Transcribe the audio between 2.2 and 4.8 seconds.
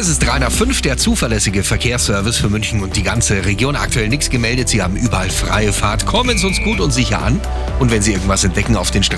für München und die ganze Region. Aktuell nichts gemeldet. Sie